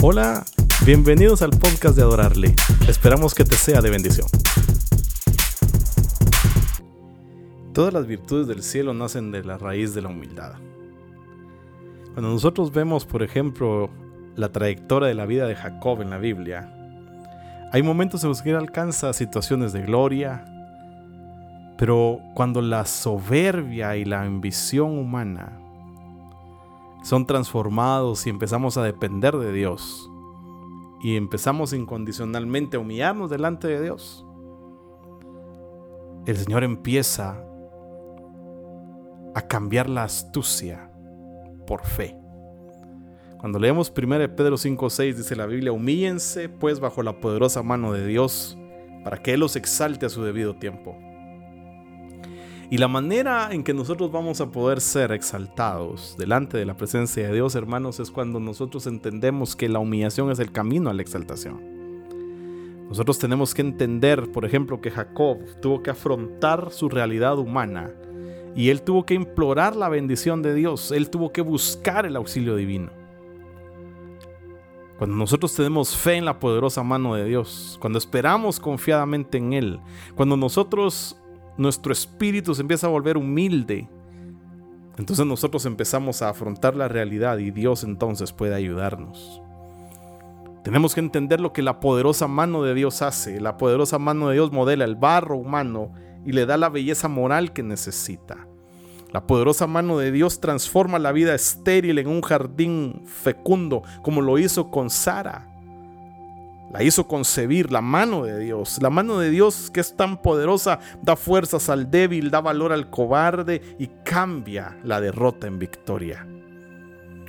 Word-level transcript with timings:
Hola, 0.00 0.44
bienvenidos 0.86 1.42
al 1.42 1.50
podcast 1.50 1.96
de 1.96 2.02
Adorarle. 2.02 2.54
Esperamos 2.88 3.34
que 3.34 3.42
te 3.42 3.56
sea 3.56 3.80
de 3.80 3.90
bendición. 3.90 4.28
Todas 7.74 7.92
las 7.92 8.06
virtudes 8.06 8.46
del 8.46 8.62
cielo 8.62 8.94
nacen 8.94 9.32
de 9.32 9.42
la 9.42 9.58
raíz 9.58 9.94
de 9.94 10.02
la 10.02 10.10
humildad. 10.10 10.52
Cuando 12.14 12.30
nosotros 12.30 12.70
vemos, 12.70 13.06
por 13.06 13.24
ejemplo, 13.24 13.90
la 14.36 14.52
trayectoria 14.52 15.08
de 15.08 15.16
la 15.16 15.26
vida 15.26 15.48
de 15.48 15.56
Jacob 15.56 16.00
en 16.00 16.10
la 16.10 16.18
Biblia, 16.18 16.72
hay 17.72 17.82
momentos 17.82 18.22
en 18.22 18.28
los 18.28 18.40
que 18.40 18.50
él 18.50 18.56
alcanza 18.56 19.12
situaciones 19.12 19.72
de 19.72 19.82
gloria, 19.82 20.44
pero 21.76 22.20
cuando 22.34 22.62
la 22.62 22.84
soberbia 22.86 23.96
y 23.96 24.04
la 24.04 24.22
ambición 24.22 24.96
humana 24.96 25.58
son 27.02 27.26
transformados 27.26 28.26
y 28.26 28.30
empezamos 28.30 28.76
a 28.76 28.82
depender 28.82 29.36
de 29.36 29.52
Dios 29.52 30.10
y 31.00 31.16
empezamos 31.16 31.72
incondicionalmente 31.72 32.76
a 32.76 32.80
humillarnos 32.80 33.30
delante 33.30 33.68
de 33.68 33.82
Dios, 33.82 34.24
el 36.26 36.36
Señor 36.36 36.64
empieza 36.64 37.42
a 39.34 39.42
cambiar 39.42 39.88
la 39.88 40.04
astucia 40.04 40.90
por 41.66 41.84
fe. 41.84 42.16
Cuando 43.38 43.58
leemos 43.60 43.92
1 43.96 44.34
Pedro 44.34 44.56
5:6 44.56 45.14
dice 45.14 45.36
la 45.36 45.46
Biblia, 45.46 45.72
humíllense 45.72 46.48
pues 46.48 46.80
bajo 46.80 47.02
la 47.02 47.20
poderosa 47.20 47.62
mano 47.62 47.92
de 47.92 48.04
Dios 48.04 48.58
para 49.04 49.22
que 49.22 49.34
Él 49.34 49.40
los 49.40 49.54
exalte 49.54 50.06
a 50.06 50.08
su 50.08 50.24
debido 50.24 50.56
tiempo. 50.56 50.98
Y 52.70 52.76
la 52.76 52.88
manera 52.88 53.48
en 53.50 53.64
que 53.64 53.72
nosotros 53.72 54.12
vamos 54.12 54.42
a 54.42 54.50
poder 54.50 54.82
ser 54.82 55.12
exaltados 55.12 56.16
delante 56.18 56.58
de 56.58 56.66
la 56.66 56.76
presencia 56.76 57.26
de 57.26 57.34
Dios, 57.34 57.54
hermanos, 57.54 57.98
es 57.98 58.10
cuando 58.10 58.40
nosotros 58.40 58.86
entendemos 58.86 59.56
que 59.56 59.70
la 59.70 59.78
humillación 59.78 60.30
es 60.30 60.38
el 60.38 60.52
camino 60.52 60.90
a 60.90 60.92
la 60.92 61.00
exaltación. 61.00 61.78
Nosotros 62.90 63.18
tenemos 63.18 63.54
que 63.54 63.62
entender, 63.62 64.30
por 64.32 64.44
ejemplo, 64.44 64.82
que 64.82 64.90
Jacob 64.90 65.38
tuvo 65.62 65.82
que 65.82 65.90
afrontar 65.90 66.70
su 66.70 66.90
realidad 66.90 67.38
humana 67.38 67.90
y 68.54 68.68
él 68.68 68.82
tuvo 68.82 69.06
que 69.06 69.14
implorar 69.14 69.74
la 69.74 69.88
bendición 69.88 70.42
de 70.42 70.54
Dios, 70.54 70.92
él 70.92 71.08
tuvo 71.08 71.32
que 71.32 71.40
buscar 71.40 72.04
el 72.04 72.16
auxilio 72.16 72.54
divino. 72.54 72.90
Cuando 74.98 75.16
nosotros 75.16 75.54
tenemos 75.54 75.96
fe 75.96 76.16
en 76.16 76.24
la 76.24 76.40
poderosa 76.40 76.82
mano 76.82 77.14
de 77.14 77.24
Dios, 77.24 77.78
cuando 77.80 77.98
esperamos 77.98 78.58
confiadamente 78.58 79.38
en 79.38 79.52
Él, 79.52 79.80
cuando 80.16 80.36
nosotros 80.36 81.16
nuestro 81.58 81.92
espíritu 81.92 82.54
se 82.54 82.62
empieza 82.62 82.86
a 82.86 82.90
volver 82.90 83.18
humilde, 83.18 83.88
entonces 84.96 85.26
nosotros 85.26 85.64
empezamos 85.66 86.22
a 86.22 86.30
afrontar 86.30 86.74
la 86.74 86.88
realidad 86.88 87.38
y 87.38 87.50
Dios 87.50 87.84
entonces 87.84 88.32
puede 88.32 88.54
ayudarnos. 88.54 89.42
Tenemos 90.64 90.94
que 90.94 91.00
entender 91.00 91.40
lo 91.40 91.52
que 91.52 91.62
la 91.62 91.78
poderosa 91.78 92.26
mano 92.26 92.62
de 92.62 92.74
Dios 92.74 93.00
hace. 93.00 93.40
La 93.40 93.56
poderosa 93.56 93.98
mano 93.98 94.28
de 94.28 94.34
Dios 94.34 94.52
modela 94.52 94.84
el 94.84 94.96
barro 94.96 95.36
humano 95.36 95.92
y 96.26 96.32
le 96.32 96.46
da 96.46 96.56
la 96.56 96.68
belleza 96.68 97.08
moral 97.08 97.52
que 97.52 97.62
necesita. 97.62 98.48
La 99.12 99.26
poderosa 99.26 99.66
mano 99.66 99.98
de 99.98 100.10
Dios 100.10 100.40
transforma 100.40 100.98
la 100.98 101.12
vida 101.12 101.34
estéril 101.34 101.98
en 101.98 102.08
un 102.08 102.20
jardín 102.20 103.02
fecundo, 103.06 103.82
como 104.02 104.20
lo 104.20 104.36
hizo 104.38 104.70
con 104.70 104.90
Sara. 104.90 105.48
La 106.72 106.82
hizo 106.82 107.08
concebir 107.08 107.72
la 107.72 107.80
mano 107.80 108.24
de 108.24 108.38
Dios. 108.38 108.80
La 108.82 108.90
mano 108.90 109.18
de 109.18 109.30
Dios 109.30 109.70
que 109.70 109.80
es 109.80 109.96
tan 109.96 110.20
poderosa 110.20 110.80
da 111.02 111.16
fuerzas 111.16 111.70
al 111.70 111.90
débil, 111.90 112.30
da 112.30 112.40
valor 112.40 112.72
al 112.72 112.90
cobarde 112.90 113.76
y 113.78 113.86
cambia 114.04 114.76
la 114.84 115.00
derrota 115.00 115.46
en 115.46 115.58
victoria. 115.58 116.26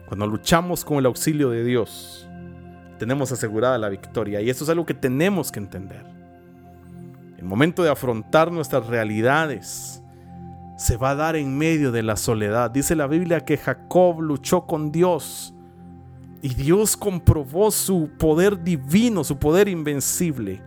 Cuando 0.08 0.28
luchamos 0.28 0.84
con 0.84 0.98
el 0.98 1.06
auxilio 1.06 1.52
de 1.52 1.64
Dios, 1.64 2.28
tenemos 2.98 3.32
asegurada 3.32 3.78
la 3.78 3.90
victoria 3.90 4.42
y 4.42 4.50
eso 4.50 4.66
es 4.66 4.70
algo 4.70 4.86
que 4.86 4.94
tenemos 4.94 5.52
que 5.52 5.60
entender. 5.60 6.04
El 7.38 7.46
momento 7.46 7.82
de 7.84 7.90
afrontar 7.90 8.52
nuestras 8.52 8.88
realidades 8.88 10.04
se 10.78 10.98
va 10.98 11.12
a 11.12 11.16
dar 11.16 11.36
en 11.38 11.58
medio 11.58 11.94
de 11.94 12.04
la 12.04 12.18
soledad. 12.18 12.72
Dice 12.72 12.96
la 12.96 13.08
Biblia 13.08 13.46
que 13.46 13.58
Jacob 13.58 14.20
luchó 14.22 14.66
con 14.66 14.92
Dios 14.92 15.54
y 16.42 16.54
Dios 16.54 16.96
comprobó 16.96 17.72
su 17.72 18.10
poder 18.18 18.64
divino, 18.64 19.24
su 19.24 19.38
poder 19.38 19.68
invencible. 19.68 20.62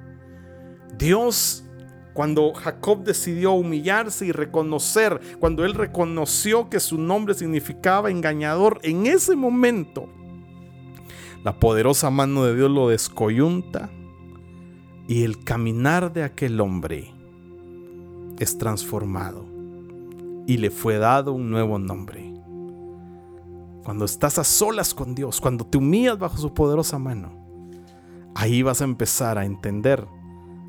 Dios, 0.99 1.65
cuando 2.13 2.53
Jacob 2.53 3.05
decidió 3.05 3.53
humillarse 3.53 4.27
y 4.27 4.33
reconocer, 4.33 5.21
cuando 5.41 5.65
él 5.65 5.75
reconoció 5.75 6.69
que 6.69 6.79
su 6.79 6.99
nombre 6.99 7.35
significaba 7.35 8.11
engañador, 8.11 8.81
en 8.83 9.07
ese 9.07 9.35
momento, 9.35 10.09
la 11.43 11.59
poderosa 11.59 12.11
mano 12.11 12.45
de 12.45 12.55
Dios 12.55 12.71
lo 12.71 12.89
descoyunta 12.89 13.91
y 15.09 15.25
el 15.25 15.43
caminar 15.43 16.13
de 16.13 16.23
aquel 16.23 16.61
hombre 16.61 17.13
es 18.39 18.59
transformado 18.59 19.47
y 20.47 20.59
le 20.59 20.71
fue 20.71 20.99
dado 20.99 21.33
un 21.33 21.51
nuevo 21.51 21.79
nombre 21.79 22.32
cuando 23.85 24.05
estás 24.05 24.39
a 24.39 24.45
solas 24.45 24.95
con 24.95 25.15
Dios, 25.15 25.41
cuando 25.41 25.67
te 25.67 25.79
humillas 25.79 26.19
bajo 26.19 26.37
su 26.37 26.55
poderosa 26.55 26.99
mano, 26.99 27.33
ahí 28.35 28.63
vas 28.63 28.81
a 28.81 28.85
empezar 28.85 29.39
a 29.39 29.45
entender 29.45 30.07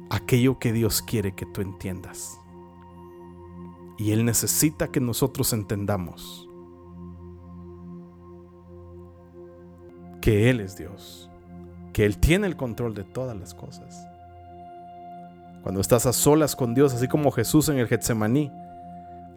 aquello 0.09 0.57
que 0.57 0.73
Dios 0.73 1.01
quiere 1.01 1.35
que 1.35 1.45
tú 1.45 1.61
entiendas. 1.61 2.39
Y 3.99 4.11
Él 4.11 4.25
necesita 4.25 4.87
que 4.87 4.99
nosotros 4.99 5.53
entendamos 5.53 6.49
que 10.19 10.49
Él 10.49 10.59
es 10.59 10.75
Dios, 10.75 11.29
que 11.93 12.05
Él 12.05 12.17
tiene 12.17 12.47
el 12.47 12.55
control 12.55 12.95
de 12.95 13.03
todas 13.03 13.37
las 13.37 13.53
cosas. 13.53 14.07
Cuando 15.61 15.81
estás 15.81 16.07
a 16.07 16.13
solas 16.13 16.55
con 16.55 16.73
Dios, 16.73 16.93
así 16.93 17.07
como 17.07 17.31
Jesús 17.31 17.69
en 17.69 17.77
el 17.77 17.87
Getsemaní, 17.87 18.51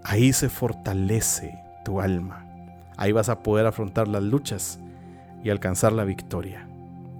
ahí 0.03 0.33
se 0.33 0.49
fortalece 0.49 1.63
tu 1.85 2.01
alma 2.01 2.46
Ahí 2.97 3.13
vas 3.13 3.29
a 3.29 3.43
poder 3.43 3.67
afrontar 3.67 4.09
las 4.09 4.23
luchas 4.23 4.79
y 5.43 5.51
alcanzar 5.51 5.93
la 5.93 6.05
victoria. 6.05 6.67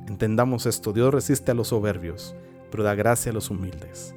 Entendamos 0.09 0.67
esto, 0.67 0.93
Dios 0.93 1.13
resiste 1.13 1.51
a 1.51 1.55
los 1.55 1.69
soberbios, 1.69 2.35
pero 2.71 2.83
da 2.83 2.95
gracia 2.95 3.31
a 3.31 3.35
los 3.35 3.51
humildes. 3.51 4.15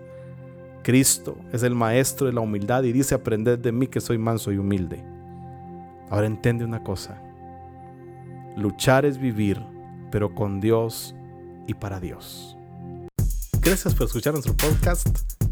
Cristo 0.84 1.38
es 1.52 1.64
el 1.64 1.76
maestro 1.76 2.28
de 2.28 2.34
la 2.34 2.42
humildad 2.42 2.84
y 2.84 2.94
dice, 2.94 3.16
aprended 3.16 3.60
de 3.60 3.72
mí 3.72 3.88
que 3.88 4.00
soy 4.00 4.18
manso 4.18 4.52
y 4.52 4.58
humilde. 4.58 5.04
Ahora 6.10 6.28
entiende 6.28 6.64
una 6.64 6.84
cosa, 6.84 7.22
luchar 8.56 9.06
es 9.06 9.20
vivir, 9.20 9.62
pero 10.12 10.34
con 10.34 10.60
Dios 10.60 11.14
y 11.68 11.74
para 11.74 12.00
Dios. 12.00 12.56
Gracias 13.62 13.94
por 13.94 14.08
escuchar 14.08 14.34
nuestro 14.34 14.56
podcast. 14.56 15.08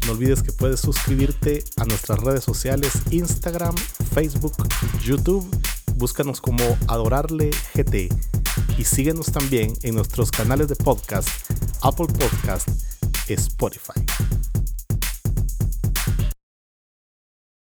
No 0.06 0.12
olvides 0.12 0.42
que 0.42 0.52
puedes 0.52 0.80
suscribirte 0.80 1.62
a 1.76 1.84
nuestras 1.84 2.20
redes 2.20 2.42
sociales 2.42 3.02
Instagram, 3.10 3.74
Facebook, 4.14 4.54
YouTube 5.04 5.46
búscanos 5.98 6.40
como 6.40 6.62
Adorarle 6.86 7.50
GT 7.74 8.08
y 8.78 8.84
síguenos 8.84 9.26
también 9.26 9.72
en 9.82 9.96
nuestros 9.96 10.30
canales 10.30 10.68
de 10.68 10.76
podcast, 10.76 11.28
Apple 11.82 12.06
Podcast, 12.06 12.68
Spotify. 13.28 14.07